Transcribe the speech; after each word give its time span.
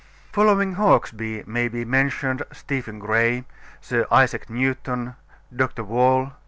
Following 0.31 0.73
Hawksbee 0.77 1.43
may 1.45 1.67
be 1.67 1.85
mentioned 1.85 2.41
Stephen 2.51 2.97
Gray, 2.97 3.43
Sir 3.81 4.07
Isaac 4.09 4.49
Newton, 4.49 5.15
Dr. 5.55 5.83
Wall, 5.83 6.21
M. 6.23 6.31